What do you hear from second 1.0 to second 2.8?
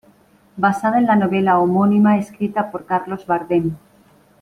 la novela homónima escrita